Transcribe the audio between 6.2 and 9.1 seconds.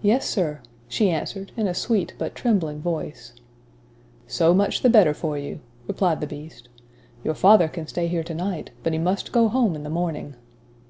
the Beast. "Your father can stay here to night, but he